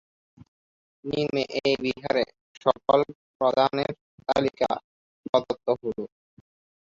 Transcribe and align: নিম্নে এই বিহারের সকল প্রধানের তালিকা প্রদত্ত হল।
নিম্নে 1.05 1.43
এই 1.59 1.73
বিহারের 1.83 2.29
সকল 2.63 2.99
প্রধানের 3.37 3.91
তালিকা 4.27 4.69
প্রদত্ত 5.25 5.67
হল। 5.81 5.97